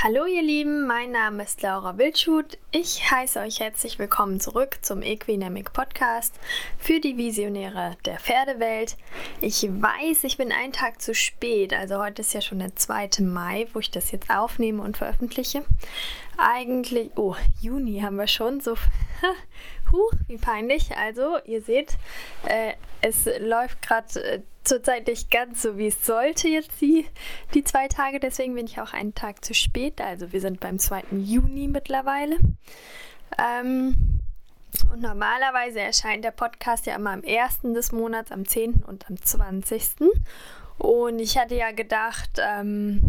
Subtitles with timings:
[0.00, 2.56] Hallo ihr Lieben, mein Name ist Laura Wildschut.
[2.70, 6.38] Ich heiße euch herzlich willkommen zurück zum Equinamic Podcast
[6.78, 8.96] für die Visionäre der Pferdewelt.
[9.40, 13.22] Ich weiß, ich bin einen Tag zu spät, also heute ist ja schon der 2.
[13.22, 15.64] Mai, wo ich das jetzt aufnehme und veröffentliche.
[16.36, 18.76] Eigentlich, oh, Juni haben wir schon, so,
[19.90, 20.96] huch, wie peinlich.
[20.96, 21.98] Also, ihr seht,
[22.46, 27.06] äh, es läuft gerade äh, zurzeit nicht ganz so, wie es sollte jetzt die,
[27.54, 28.20] die zwei Tage.
[28.20, 30.00] Deswegen bin ich auch einen Tag zu spät.
[30.00, 31.04] Also wir sind beim 2.
[31.12, 32.36] Juni mittlerweile.
[33.38, 34.20] Ähm,
[34.92, 37.60] und normalerweise erscheint der Podcast ja immer am 1.
[37.74, 38.84] des Monats, am 10.
[38.86, 40.10] und am 20.
[40.78, 43.00] Und ich hatte ja gedacht, ähm,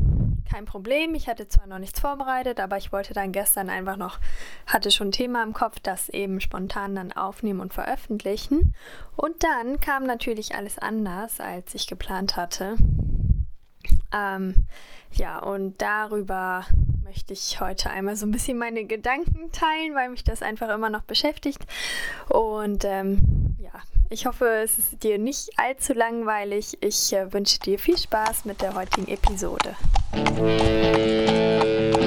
[0.50, 1.16] kein Problem.
[1.16, 4.20] Ich hatte zwar noch nichts vorbereitet, aber ich wollte dann gestern einfach noch,
[4.66, 8.74] hatte schon ein Thema im Kopf, das eben spontan dann aufnehmen und veröffentlichen.
[9.16, 12.76] Und dann kam natürlich alles anders, als ich geplant hatte.
[14.14, 14.56] Ähm,
[15.12, 16.66] ja, und darüber
[17.04, 20.90] möchte ich heute einmal so ein bisschen meine Gedanken teilen, weil mich das einfach immer
[20.90, 21.66] noch beschäftigt.
[22.28, 23.72] Und ähm, ja,
[24.10, 26.78] ich hoffe, es ist dir nicht allzu langweilig.
[26.82, 29.76] Ich äh, wünsche dir viel Spaß mit der heutigen Episode.
[30.14, 31.99] Música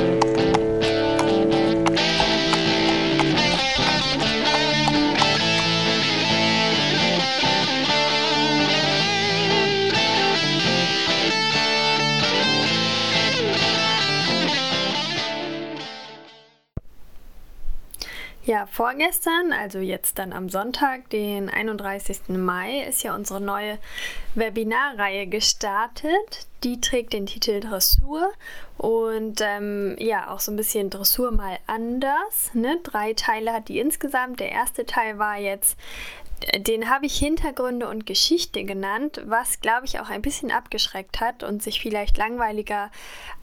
[18.53, 22.28] Ja, vorgestern, also jetzt dann am Sonntag, den 31.
[22.28, 23.78] Mai, ist ja unsere neue
[24.34, 26.47] Webinarreihe gestartet.
[26.62, 28.31] Die trägt den Titel Dressur
[28.77, 32.50] und ähm, ja, auch so ein bisschen Dressur mal anders.
[32.53, 32.78] Ne?
[32.83, 34.39] Drei Teile hat die insgesamt.
[34.39, 35.78] Der erste Teil war jetzt
[36.58, 41.42] den habe ich Hintergründe und Geschichte genannt, was, glaube ich, auch ein bisschen abgeschreckt hat
[41.42, 42.90] und sich vielleicht langweiliger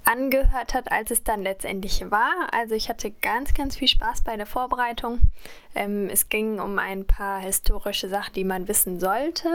[0.06, 2.34] angehört hat, als es dann letztendlich war.
[2.52, 5.20] Also ich hatte ganz, ganz viel Spaß bei der Vorbereitung.
[5.76, 9.50] Ähm, es ging um ein paar historische Sachen, die man wissen sollte.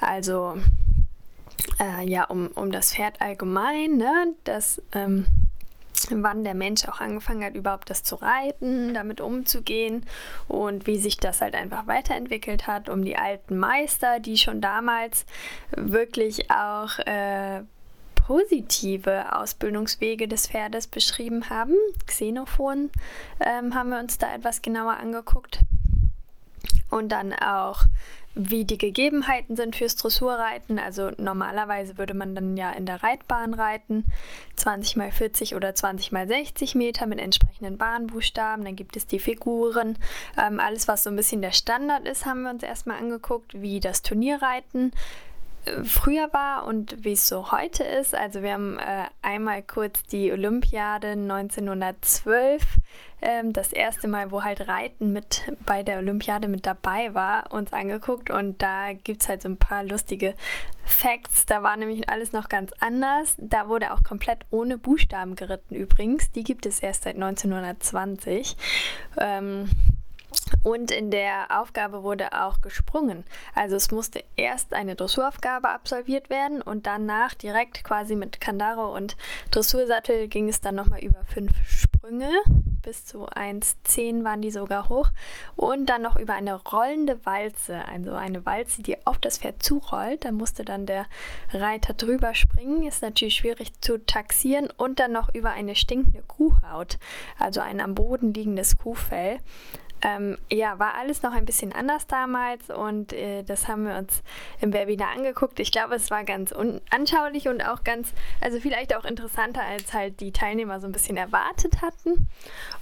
[0.00, 0.56] Also
[1.78, 4.34] äh, ja, um, um das Pferd allgemein, ne?
[4.44, 5.26] das ähm,
[6.10, 10.04] wann der Mensch auch angefangen hat, überhaupt das zu reiten, damit umzugehen
[10.48, 15.26] und wie sich das halt einfach weiterentwickelt hat, um die alten Meister, die schon damals
[15.76, 17.62] wirklich auch äh,
[18.26, 21.74] positive Ausbildungswege des Pferdes beschrieben haben.
[22.06, 22.90] Xenophon
[23.38, 25.60] ähm, haben wir uns da etwas genauer angeguckt.
[26.90, 27.84] Und dann auch
[28.36, 30.78] wie die Gegebenheiten sind fürs Dressurreiten.
[30.78, 34.04] Also normalerweise würde man dann ja in der Reitbahn reiten,
[34.56, 38.64] 20 mal 40 oder 20 mal 60 Meter mit entsprechenden Bahnbuchstaben.
[38.64, 39.96] Dann gibt es die Figuren.
[40.38, 43.80] Ähm, alles, was so ein bisschen der Standard ist, haben wir uns erstmal angeguckt, wie
[43.80, 44.92] das Turnierreiten
[45.84, 48.14] früher war und wie es so heute ist.
[48.14, 52.62] Also wir haben äh, einmal kurz die Olympiade 1912
[53.22, 57.72] ähm, das erste Mal, wo halt Reiten mit bei der Olympiade mit dabei war, uns
[57.72, 60.34] angeguckt und da gibt es halt so ein paar lustige
[60.84, 61.46] Facts.
[61.46, 63.34] Da war nämlich alles noch ganz anders.
[63.38, 66.30] Da wurde auch komplett ohne Buchstaben geritten übrigens.
[66.32, 68.56] Die gibt es erst seit 1920.
[69.18, 69.68] Ähm,
[70.62, 73.24] und in der Aufgabe wurde auch gesprungen.
[73.54, 79.16] Also es musste erst eine Dressuraufgabe absolviert werden und danach direkt quasi mit Kandaro und
[79.50, 82.30] Dressursattel ging es dann nochmal über fünf Sprünge
[82.86, 85.10] bis zu 1,10 waren die sogar hoch.
[85.56, 90.24] Und dann noch über eine rollende Walze, also eine Walze, die auf das Pferd zurollt.
[90.24, 91.06] Da musste dann der
[91.52, 92.86] Reiter drüber springen.
[92.86, 94.68] Ist natürlich schwierig zu taxieren.
[94.76, 96.98] Und dann noch über eine stinkende Kuhhaut,
[97.38, 99.40] also ein am Boden liegendes Kuhfell.
[100.02, 104.22] Ähm, ja, war alles noch ein bisschen anders damals und äh, das haben wir uns
[104.60, 105.58] im Webinar angeguckt.
[105.58, 106.54] Ich glaube, es war ganz
[106.90, 111.16] anschaulich und auch ganz, also vielleicht auch interessanter, als halt die Teilnehmer so ein bisschen
[111.16, 112.28] erwartet hatten.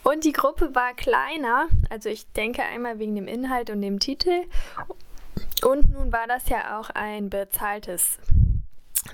[0.02, 4.42] Und die Gruppe war kleiner, also ich denke einmal wegen dem Inhalt und dem Titel.
[5.64, 8.18] Und nun war das ja auch ein bezahltes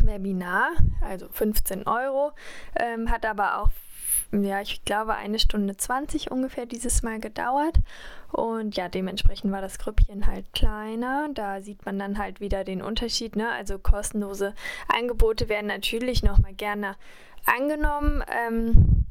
[0.01, 2.33] Webinar, also 15 Euro,
[2.77, 3.71] ähm, hat aber auch
[4.33, 7.79] ja, ich glaube, eine Stunde 20 ungefähr dieses Mal gedauert.
[8.31, 11.29] Und ja, dementsprechend war das Grüppchen halt kleiner.
[11.35, 13.35] Da sieht man dann halt wieder den Unterschied.
[13.35, 13.51] Ne?
[13.51, 14.55] Also kostenlose
[14.89, 16.97] Angebote werden natürlich nochmal gerne
[17.47, 18.23] angenommen.
[18.31, 19.07] Ähm,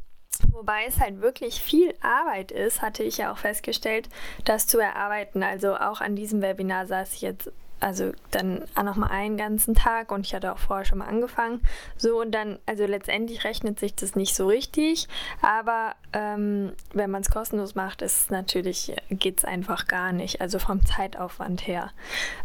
[0.52, 4.10] Wobei es halt wirklich viel Arbeit ist, hatte ich ja auch festgestellt,
[4.46, 5.44] das zu erarbeiten.
[5.44, 9.76] Also auch an diesem Webinar saß ich jetzt also dann auch noch mal einen ganzen
[9.76, 11.62] Tag und ich hatte auch vorher schon mal angefangen.
[11.98, 15.08] So und dann, also letztendlich rechnet sich das nicht so richtig,
[15.42, 20.60] aber ähm, wenn man es kostenlos macht, ist natürlich, geht es einfach gar nicht, also
[20.60, 21.92] vom Zeitaufwand her.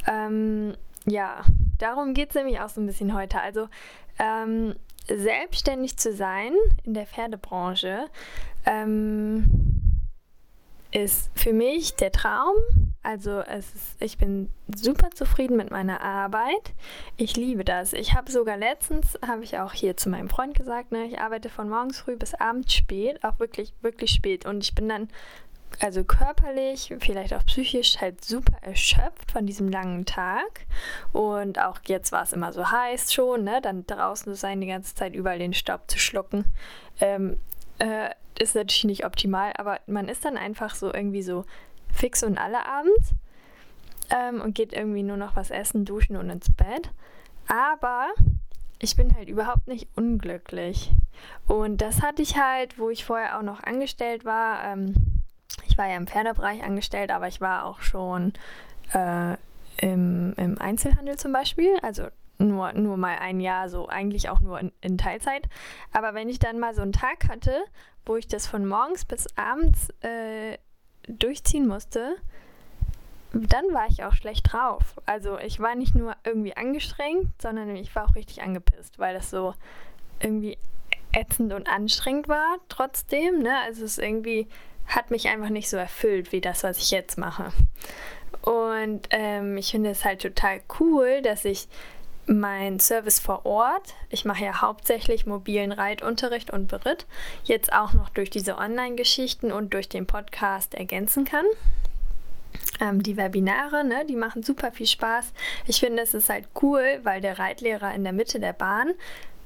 [0.06, 0.74] Ähm,
[1.06, 1.42] ja,
[1.78, 3.40] darum geht es nämlich auch so ein bisschen heute.
[3.40, 3.68] Also
[4.18, 4.74] ähm,
[5.06, 6.52] selbstständig zu sein
[6.84, 8.06] in der Pferdebranche
[8.64, 9.73] ähm,
[10.94, 12.54] ist für mich der Traum.
[13.02, 16.72] Also ist, ich bin super zufrieden mit meiner Arbeit.
[17.16, 17.92] Ich liebe das.
[17.92, 21.50] Ich habe sogar letztens, habe ich auch hier zu meinem Freund gesagt, ne, ich arbeite
[21.50, 24.46] von morgens früh bis abends spät, auch wirklich, wirklich spät.
[24.46, 25.08] Und ich bin dann
[25.80, 30.66] also körperlich, vielleicht auch psychisch halt super erschöpft von diesem langen Tag.
[31.12, 33.60] Und auch jetzt war es immer so heiß schon, ne?
[33.60, 36.44] Dann draußen zu sein, die ganze Zeit überall den Staub zu schlucken.
[37.00, 37.36] Ähm,
[37.78, 41.44] äh, ist natürlich nicht optimal, aber man ist dann einfach so irgendwie so
[41.92, 43.14] fix und alle abends
[44.10, 46.90] ähm, und geht irgendwie nur noch was essen, duschen und ins Bett.
[47.48, 48.08] Aber
[48.80, 50.90] ich bin halt überhaupt nicht unglücklich.
[51.46, 54.64] Und das hatte ich halt, wo ich vorher auch noch angestellt war.
[54.64, 54.94] Ähm,
[55.66, 58.32] ich war ja im Pferdebereich angestellt, aber ich war auch schon
[58.92, 59.36] äh,
[59.78, 61.76] im, im Einzelhandel zum Beispiel.
[61.82, 65.48] Also nur, nur mal ein Jahr, so eigentlich auch nur in, in, Teilzeit.
[65.92, 67.64] Aber wenn ich dann mal so einen Tag hatte,
[68.04, 70.58] wo ich das von morgens bis abends äh,
[71.08, 72.16] durchziehen musste,
[73.32, 75.00] dann war ich auch schlecht drauf.
[75.06, 79.30] Also ich war nicht nur irgendwie angestrengt, sondern ich war auch richtig angepisst, weil das
[79.30, 79.54] so
[80.20, 80.56] irgendwie
[81.12, 83.40] ätzend und anstrengend war trotzdem.
[83.40, 83.54] Ne?
[83.64, 84.48] Also es irgendwie
[84.86, 87.52] hat mich einfach nicht so erfüllt wie das, was ich jetzt mache.
[88.42, 91.68] Und ähm, ich finde es halt total cool, dass ich
[92.26, 97.06] mein Service vor Ort, ich mache ja hauptsächlich mobilen Reitunterricht und Beritt,
[97.44, 101.44] jetzt auch noch durch diese Online-Geschichten und durch den Podcast ergänzen kann.
[102.80, 105.32] Ähm, die Webinare, ne, die machen super viel Spaß.
[105.66, 108.94] Ich finde, es ist halt cool, weil der Reitlehrer in der Mitte der Bahn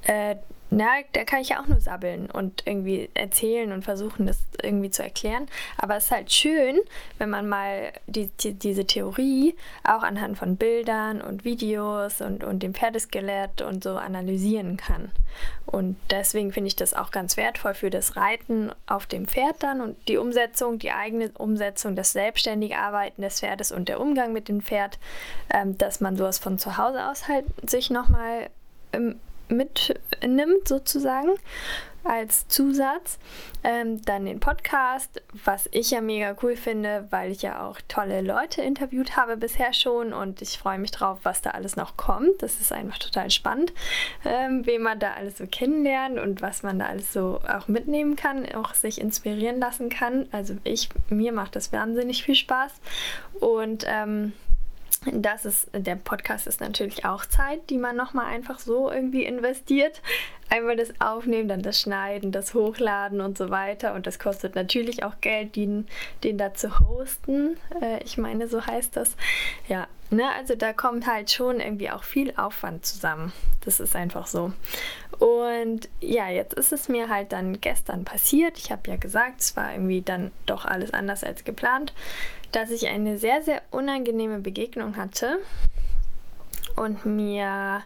[0.03, 0.35] äh,
[0.71, 4.91] na, da kann ich ja auch nur sabbeln und irgendwie erzählen und versuchen, das irgendwie
[4.91, 5.47] zu erklären.
[5.77, 6.79] Aber es ist halt schön,
[7.17, 12.61] wenn man mal die, die, diese Theorie auch anhand von Bildern und Videos und, und
[12.61, 15.11] dem Pferdeskelett und so analysieren kann.
[15.65, 19.81] Und deswegen finde ich das auch ganz wertvoll für das Reiten auf dem Pferd dann
[19.81, 24.47] und die Umsetzung, die eigene Umsetzung, das selbstständige Arbeiten des Pferdes und der Umgang mit
[24.47, 24.99] dem Pferd,
[25.51, 28.49] ähm, dass man sowas von zu Hause aus halt sich nochmal
[28.93, 29.19] ähm,
[29.49, 31.31] mitnimmt, sozusagen,
[32.03, 33.19] als Zusatz.
[33.61, 38.21] Ähm, dann den Podcast, was ich ja mega cool finde, weil ich ja auch tolle
[38.21, 42.41] Leute interviewt habe bisher schon und ich freue mich drauf, was da alles noch kommt.
[42.41, 43.73] Das ist einfach total spannend,
[44.23, 48.15] ähm, wen man da alles so kennenlernt und was man da alles so auch mitnehmen
[48.15, 50.27] kann, auch sich inspirieren lassen kann.
[50.31, 52.71] Also ich, mir macht das wahnsinnig viel Spaß
[53.41, 54.31] und ähm,
[55.05, 60.01] das ist, der Podcast ist natürlich auch Zeit, die man nochmal einfach so irgendwie investiert.
[60.49, 63.93] Einmal das Aufnehmen, dann das Schneiden, das Hochladen und so weiter.
[63.93, 65.87] Und das kostet natürlich auch Geld, den,
[66.23, 67.55] den da zu hosten.
[67.81, 69.15] Äh, ich meine, so heißt das.
[69.67, 73.31] Ja, ne, also da kommt halt schon irgendwie auch viel Aufwand zusammen.
[73.63, 74.51] Das ist einfach so.
[75.19, 78.57] Und ja, jetzt ist es mir halt dann gestern passiert.
[78.57, 81.93] Ich habe ja gesagt, es war irgendwie dann doch alles anders als geplant
[82.51, 85.39] dass ich eine sehr, sehr unangenehme Begegnung hatte
[86.75, 87.83] und mir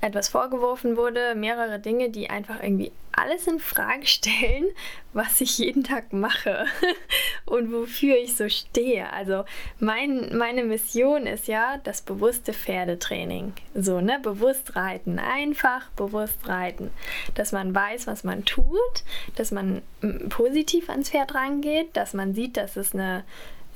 [0.00, 4.66] etwas vorgeworfen wurde, mehrere Dinge, die einfach irgendwie alles in Frage stellen,
[5.12, 6.66] was ich jeden Tag mache
[7.46, 9.12] und wofür ich so stehe.
[9.12, 9.44] Also
[9.80, 13.54] mein, meine Mission ist ja das bewusste Pferdetraining.
[13.74, 14.20] So, ne?
[14.22, 15.18] Bewusst reiten.
[15.18, 16.90] Einfach bewusst reiten.
[17.34, 19.02] Dass man weiß, was man tut,
[19.34, 19.82] dass man
[20.28, 23.24] positiv ans Pferd rangeht, dass man sieht, dass es eine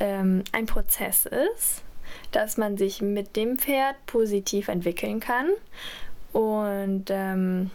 [0.00, 1.82] ähm, ein Prozess ist,
[2.30, 5.48] dass man sich mit dem Pferd positiv entwickeln kann
[6.32, 7.70] und ähm,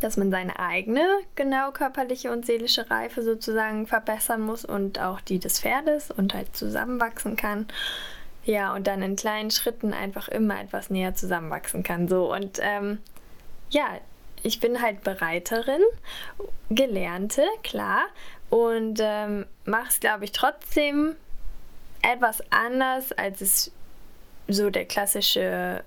[0.00, 5.38] dass man seine eigene genau körperliche und seelische Reife sozusagen verbessern muss und auch die
[5.38, 7.66] des Pferdes und halt zusammenwachsen kann.
[8.44, 12.08] Ja, und dann in kleinen Schritten einfach immer etwas näher zusammenwachsen kann.
[12.08, 12.98] So und ähm,
[13.70, 13.86] ja,
[14.42, 15.80] ich bin halt Bereiterin,
[16.70, 18.02] Gelernte, klar,
[18.50, 21.14] und ähm, mache es, glaube ich, trotzdem
[22.02, 23.72] etwas anders, als es
[24.48, 25.84] so der klassische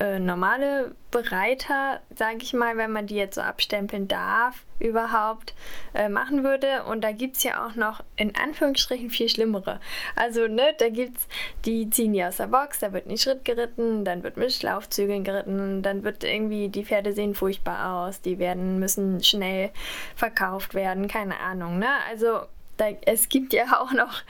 [0.00, 5.54] äh, normale Bereiter, sage ich mal, wenn man die jetzt so abstempeln darf, überhaupt
[5.92, 6.84] äh, machen würde.
[6.84, 9.78] Und da gibt es ja auch noch in Anführungsstrichen viel schlimmere.
[10.16, 11.28] Also, ne, da gibt's,
[11.66, 15.22] die ziehen die aus der Box, da wird ein Schritt geritten, dann wird mit Schlaufzügeln
[15.22, 19.70] geritten, dann wird irgendwie, die Pferde sehen furchtbar aus, die werden, müssen schnell
[20.16, 21.88] verkauft werden, keine Ahnung, ne?
[22.08, 22.40] Also,
[22.78, 24.22] da, es gibt ja auch noch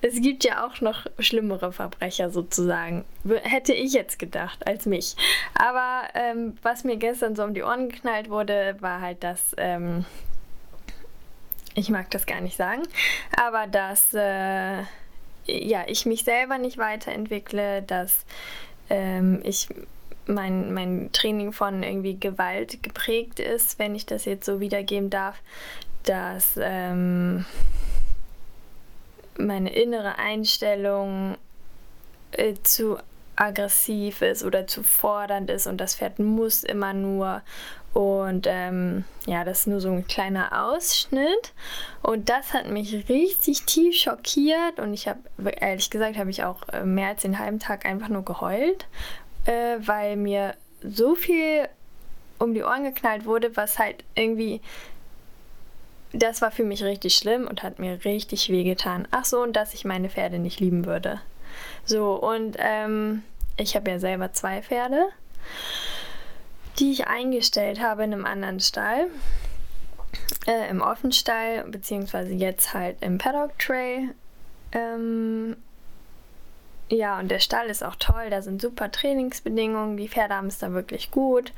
[0.00, 3.04] es gibt ja auch noch schlimmere Verbrecher sozusagen.
[3.42, 5.16] Hätte ich jetzt gedacht als mich.
[5.54, 9.54] Aber ähm, was mir gestern so um die Ohren geknallt wurde, war halt, dass.
[9.56, 10.04] Ähm,
[11.74, 12.82] ich mag das gar nicht sagen,
[13.36, 14.82] aber dass äh,
[15.46, 18.24] ja, ich mich selber nicht weiterentwickle, dass
[18.90, 19.68] ähm, ich
[20.26, 25.36] mein, mein Training von irgendwie Gewalt geprägt ist, wenn ich das jetzt so wiedergeben darf,
[26.02, 27.46] dass ähm,
[29.38, 31.36] meine innere Einstellung
[32.32, 32.98] äh, zu
[33.36, 37.42] aggressiv ist oder zu fordernd ist und das Pferd muss immer nur.
[37.94, 41.52] Und ähm, ja, das ist nur so ein kleiner Ausschnitt.
[42.02, 44.78] Und das hat mich richtig tief schockiert.
[44.78, 45.20] Und ich habe,
[45.58, 48.86] ehrlich gesagt, habe ich auch äh, mehr als den halben Tag einfach nur geheult,
[49.46, 51.68] äh, weil mir so viel
[52.38, 54.60] um die Ohren geknallt wurde, was halt irgendwie
[56.12, 59.06] das war für mich richtig schlimm und hat mir richtig wehgetan.
[59.10, 61.20] Ach so, und dass ich meine Pferde nicht lieben würde.
[61.84, 63.22] So, und ähm,
[63.56, 65.06] ich habe ja selber zwei Pferde,
[66.78, 69.08] die ich eingestellt habe in einem anderen Stall.
[70.46, 74.08] Äh, Im Offenstall, beziehungsweise jetzt halt im Paddock Tray.
[74.72, 75.56] Ähm,
[76.90, 80.58] ja, und der Stall ist auch toll, da sind super Trainingsbedingungen, die Pferde haben es
[80.58, 81.52] da wirklich gut.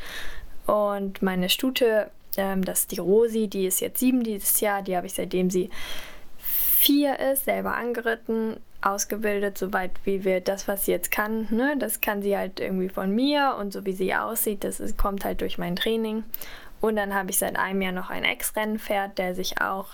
[0.67, 4.97] Und meine Stute, ähm, das ist die Rosi, die ist jetzt sieben dieses Jahr, die
[4.97, 5.71] habe ich seitdem sie
[6.39, 12.01] vier ist, selber angeritten ausgebildet, soweit wie wir das, was sie jetzt kann, ne, das
[12.01, 15.43] kann sie halt irgendwie von mir und so wie sie aussieht, das ist, kommt halt
[15.43, 16.25] durch mein Training.
[16.81, 19.89] Und dann habe ich seit einem Jahr noch ein Ex-Rennpferd, der sich auch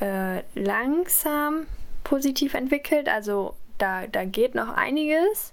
[0.00, 1.66] äh, langsam
[2.02, 3.08] positiv entwickelt.
[3.08, 5.52] Also da, da geht noch einiges.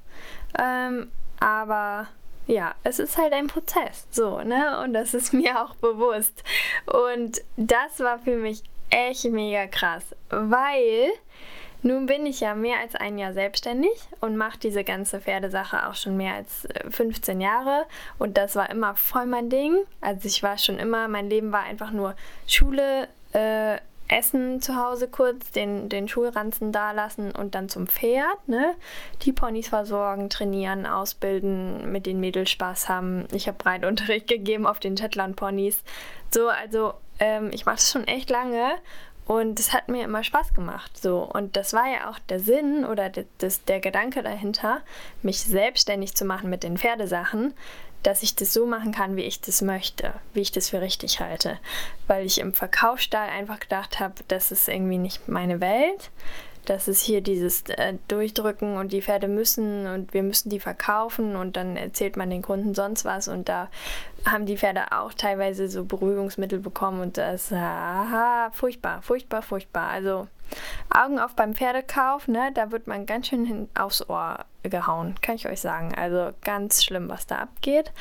[0.60, 2.08] Ähm, aber
[2.48, 4.82] ja, es ist halt ein Prozess, so, ne?
[4.84, 6.44] Und das ist mir auch bewusst.
[6.86, 11.12] Und das war für mich echt mega krass, weil
[11.84, 15.96] nun bin ich ja mehr als ein Jahr selbstständig und mache diese ganze Pferdesache auch
[15.96, 17.86] schon mehr als 15 äh, Jahre
[18.20, 19.78] und das war immer voll mein Ding.
[20.00, 23.78] Also ich war schon immer, mein Leben war einfach nur Schule, äh,
[24.12, 28.76] Essen zu Hause kurz, den, den Schulranzen dalassen und dann zum Pferd, ne?
[29.22, 33.26] Die Ponys versorgen, trainieren, ausbilden, mit den Mädels Spaß haben.
[33.34, 35.84] Ich habe Reitunterricht gegeben auf den Shetland-Ponys.
[36.34, 38.76] So, also ähm, ich mache das schon echt lange
[39.26, 40.98] und es hat mir immer Spaß gemacht.
[40.98, 41.20] So.
[41.20, 44.82] Und das war ja auch der Sinn oder das, der Gedanke dahinter,
[45.22, 47.54] mich selbstständig zu machen mit den Pferdesachen,
[48.04, 51.20] dass ich das so machen kann, wie ich das möchte, wie ich das für richtig
[51.20, 51.60] halte.
[52.08, 56.12] Weil ich im Verkaufsstall einfach gedacht habe, das ist irgendwie nicht meine Welt
[56.66, 61.36] das ist hier dieses äh, Durchdrücken und die Pferde müssen und wir müssen die verkaufen
[61.36, 63.70] und dann erzählt man den Kunden sonst was und da
[64.26, 69.90] haben die Pferde auch teilweise so Beruhigungsmittel bekommen und das aha, furchtbar, furchtbar, furchtbar.
[69.90, 70.28] Also
[70.94, 75.36] Augen auf beim Pferdekauf, ne, da wird man ganz schön hin aufs Ohr gehauen, kann
[75.36, 75.94] ich euch sagen.
[75.96, 77.92] Also ganz schlimm, was da abgeht.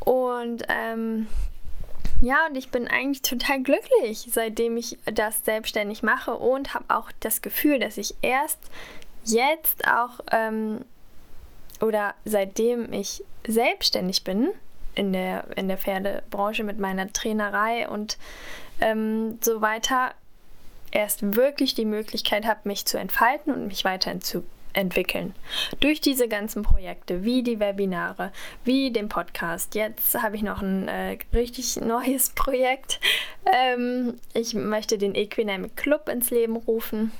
[0.00, 1.26] Und ähm,
[2.20, 7.10] ja, und ich bin eigentlich total glücklich, seitdem ich das selbstständig mache und habe auch
[7.20, 8.58] das Gefühl, dass ich erst
[9.24, 10.84] jetzt auch ähm,
[11.80, 14.48] oder seitdem ich selbstständig bin
[14.94, 18.16] in der, in der Pferdebranche mit meiner Trainerei und
[18.80, 20.14] ähm, so weiter,
[20.96, 25.34] erst wirklich die Möglichkeit habe, mich zu entfalten und mich weiterzuentwickeln entwickeln.
[25.80, 28.30] Durch diese ganzen Projekte, wie die Webinare,
[28.64, 29.74] wie den Podcast.
[29.74, 33.00] Jetzt habe ich noch ein äh, richtig neues Projekt.
[33.50, 37.10] Ähm, ich möchte den Equinamic Club ins Leben rufen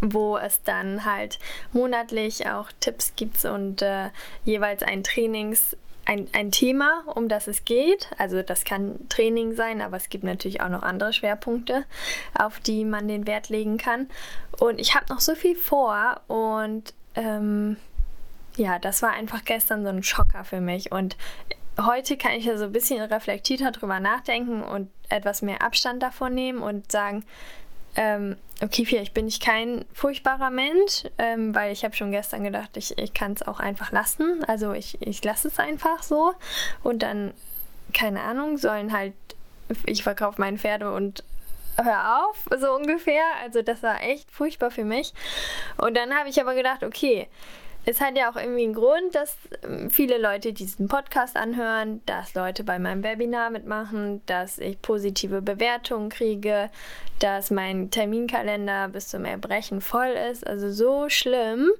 [0.00, 1.38] wo es dann halt
[1.72, 4.10] monatlich auch Tipps gibt und äh,
[4.44, 8.08] jeweils ein Trainings ein, ein Thema, um das es geht.
[8.16, 11.84] Also das kann Training sein, aber es gibt natürlich auch noch andere Schwerpunkte,
[12.38, 14.08] auf die man den Wert legen kann.
[14.58, 17.76] Und ich habe noch so viel vor und ähm,
[18.56, 20.92] ja, das war einfach gestern so ein Schocker für mich.
[20.92, 21.16] Und
[21.80, 26.34] heute kann ich ja so ein bisschen reflektierter drüber nachdenken und etwas mehr Abstand davon
[26.34, 27.24] nehmen und sagen,
[27.96, 32.76] ähm, okay, vielleicht bin ich kein furchtbarer Mensch, ähm, weil ich habe schon gestern gedacht,
[32.76, 34.44] ich, ich kann es auch einfach lassen.
[34.46, 36.34] Also ich, ich lasse es einfach so
[36.82, 37.32] und dann,
[37.92, 39.14] keine Ahnung, sollen halt,
[39.84, 41.24] ich verkaufe meine Pferde und
[41.82, 43.24] hör auf, so ungefähr.
[43.42, 45.12] Also das war echt furchtbar für mich.
[45.78, 47.28] Und dann habe ich aber gedacht, okay,
[47.86, 52.34] es hat ja auch irgendwie einen Grund, dass ähm, viele Leute diesen Podcast anhören, dass
[52.34, 56.68] Leute bei meinem Webinar mitmachen, dass ich positive Bewertungen kriege,
[57.20, 60.44] dass mein Terminkalender bis zum Erbrechen voll ist.
[60.46, 61.70] Also so schlimm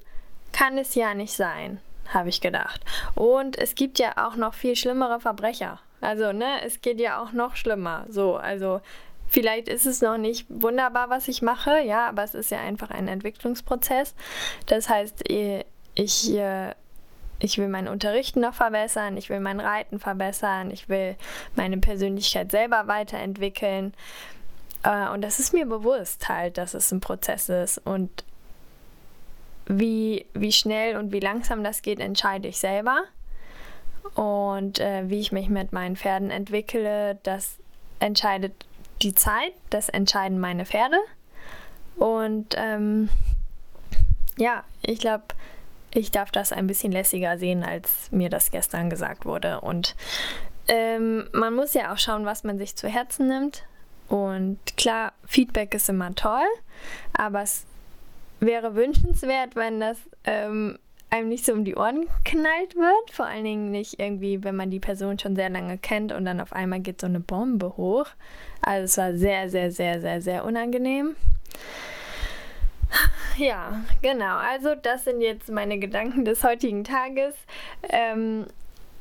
[0.53, 2.81] kann es ja nicht sein, habe ich gedacht.
[3.17, 5.81] Und es gibt ja auch noch viel schlimmere Verbrecher.
[6.01, 8.07] Also, ne, es geht ja auch noch schlimmer.
[8.09, 8.81] So, also
[9.29, 12.91] Vielleicht ist es noch nicht wunderbar, was ich mache, ja, aber es ist ja einfach
[12.91, 14.15] ein Entwicklungsprozess.
[14.67, 15.29] Das heißt,
[15.97, 16.75] ich, äh,
[17.41, 21.17] ich will mein Unterrichten noch verbessern, ich will mein Reiten verbessern, ich will
[21.57, 23.93] meine Persönlichkeit selber weiterentwickeln.
[24.85, 27.79] Äh, und das ist mir bewusst halt, dass es ein Prozess ist.
[27.79, 28.25] Und
[29.67, 33.03] wie, wie schnell und wie langsam das geht, entscheide ich selber.
[34.15, 37.57] Und äh, wie ich mich mit meinen Pferden entwickle, das
[37.99, 38.53] entscheidet
[39.03, 40.99] die Zeit, das entscheiden meine Pferde.
[41.97, 43.09] Und ähm,
[44.39, 45.25] ja, ich glaube,
[45.93, 49.61] ich darf das ein bisschen lässiger sehen, als mir das gestern gesagt wurde.
[49.61, 49.97] Und
[50.69, 53.65] ähm, man muss ja auch schauen, was man sich zu Herzen nimmt.
[54.09, 56.47] Und klar, Feedback ist immer toll,
[57.13, 57.65] aber es
[58.41, 60.79] wäre wünschenswert, wenn das ähm,
[61.11, 63.11] einem nicht so um die Ohren knallt wird.
[63.11, 66.41] Vor allen Dingen nicht irgendwie, wenn man die Person schon sehr lange kennt und dann
[66.41, 68.07] auf einmal geht so eine Bombe hoch.
[68.61, 71.17] Also es war sehr, sehr, sehr, sehr, sehr unangenehm.
[73.37, 74.37] Ja, genau.
[74.37, 77.35] Also das sind jetzt meine Gedanken des heutigen Tages.
[77.89, 78.47] Ähm,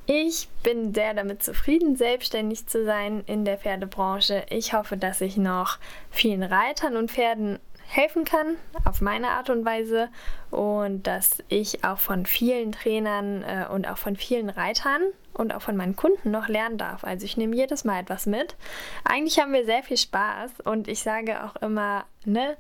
[0.08, 4.46] ich bin sehr damit zufrieden, selbstständig zu sein in der Pferdebranche.
[4.50, 5.80] Ich hoffe, dass ich noch
[6.12, 10.10] vielen Reitern und Pferden helfen kann, auf meine Art und Weise.
[10.52, 15.02] Und dass ich auch von vielen Trainern äh, und auch von vielen Reitern
[15.34, 17.04] und auch von meinen Kunden noch lernen darf.
[17.04, 18.56] Also ich nehme jedes Mal etwas mit.
[19.04, 22.58] Eigentlich haben wir sehr viel Spaß und ich sage auch immer, ne,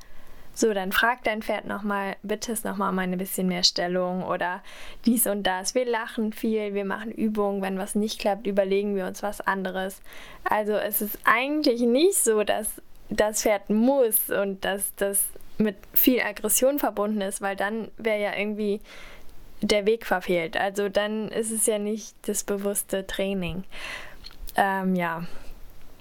[0.57, 4.63] so, dann frag dein Pferd nochmal, bitte es nochmal um ein bisschen mehr Stellung oder
[5.05, 5.75] dies und das.
[5.75, 7.61] Wir lachen viel, wir machen Übungen.
[7.61, 10.01] Wenn was nicht klappt, überlegen wir uns was anderes.
[10.45, 15.25] Also es ist eigentlich nicht so, dass das Pferd muss und dass das
[15.57, 18.79] mit viel Aggression verbunden ist, weil dann wäre ja irgendwie
[19.61, 20.55] der Weg verfehlt.
[20.55, 23.65] Also dann ist es ja nicht das bewusste Training.
[24.55, 25.25] Ähm, ja,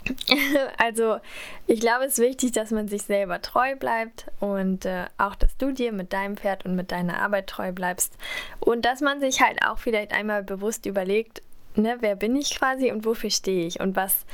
[0.79, 1.19] also
[1.67, 5.57] ich glaube, es ist wichtig, dass man sich selber treu bleibt und äh, auch, dass
[5.57, 8.15] du dir mit deinem Pferd und mit deiner Arbeit treu bleibst
[8.61, 11.43] und dass man sich halt auch vielleicht einmal bewusst überlegt,
[11.75, 14.27] ne, wer bin ich quasi und wofür stehe ich und was,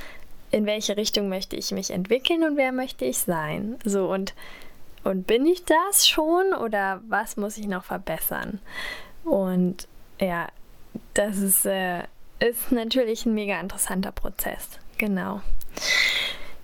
[0.51, 3.79] in welche Richtung möchte ich mich entwickeln und wer möchte ich sein.
[3.85, 4.35] So und
[5.03, 8.61] und bin ich das schon oder was muss ich noch verbessern?
[9.25, 9.89] Und
[10.21, 10.49] ja,
[11.15, 12.03] das ist, äh,
[12.39, 14.69] ist natürlich ein mega interessanter Prozess.
[14.99, 15.41] Genau.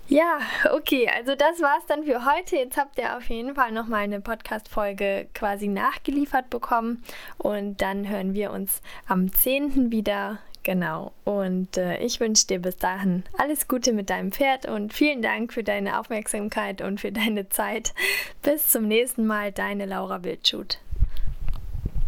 [0.08, 0.38] Ja,
[0.72, 2.56] okay, also das war's dann für heute.
[2.56, 7.02] Jetzt habt ihr auf jeden Fall nochmal eine Podcast-Folge quasi nachgeliefert bekommen
[7.38, 9.90] und dann hören wir uns am 10.
[9.90, 10.38] wieder.
[10.62, 11.12] Genau.
[11.24, 15.52] Und äh, ich wünsche dir bis dahin alles Gute mit deinem Pferd und vielen Dank
[15.52, 17.92] für deine Aufmerksamkeit und für deine Zeit.
[18.42, 20.78] Bis zum nächsten Mal, deine Laura Wildschut.